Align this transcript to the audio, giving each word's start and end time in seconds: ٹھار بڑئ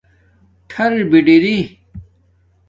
ٹھار 0.69 0.91
بڑئ 1.11 1.57